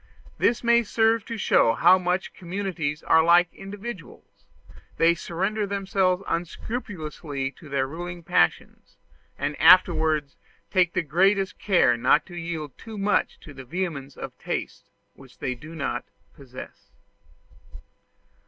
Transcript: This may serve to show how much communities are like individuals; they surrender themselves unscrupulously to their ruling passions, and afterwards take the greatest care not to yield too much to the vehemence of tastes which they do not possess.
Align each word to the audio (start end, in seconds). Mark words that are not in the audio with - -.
This 0.39 0.63
may 0.63 0.81
serve 0.81 1.25
to 1.25 1.37
show 1.37 1.73
how 1.73 1.99
much 1.99 2.33
communities 2.33 3.03
are 3.03 3.23
like 3.23 3.53
individuals; 3.53 4.45
they 4.97 5.13
surrender 5.13 5.67
themselves 5.67 6.23
unscrupulously 6.27 7.51
to 7.51 7.69
their 7.69 7.85
ruling 7.85 8.23
passions, 8.23 8.97
and 9.37 9.55
afterwards 9.61 10.37
take 10.71 10.93
the 10.93 11.03
greatest 11.03 11.59
care 11.59 11.97
not 11.97 12.25
to 12.25 12.35
yield 12.35 12.75
too 12.79 12.97
much 12.97 13.39
to 13.41 13.53
the 13.53 13.63
vehemence 13.63 14.17
of 14.17 14.35
tastes 14.39 14.89
which 15.13 15.37
they 15.37 15.53
do 15.53 15.75
not 15.75 16.03
possess. 16.33 16.89